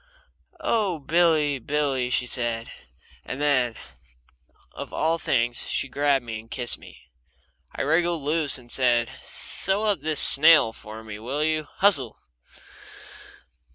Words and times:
"Oh, 0.59 0.97
Billy, 0.97 1.59
Billy!" 1.59 2.09
she 2.09 2.25
said, 2.25 2.71
and 3.23 3.39
then, 3.39 3.75
of 4.73 4.91
all 4.91 5.19
things, 5.19 5.69
she 5.69 5.87
grabbed 5.87 6.25
me 6.25 6.39
and 6.39 6.49
kissed 6.49 6.79
me. 6.79 7.03
I 7.75 7.83
wriggled 7.83 8.23
loose, 8.23 8.57
and 8.57 8.67
I 8.71 8.73
said: 8.73 9.11
"Sew 9.21 9.83
up 9.83 10.01
this 10.01 10.19
sail 10.19 10.73
for 10.73 11.03
me, 11.03 11.19
will 11.19 11.43
you? 11.43 11.67
Hustle!" 11.75 12.17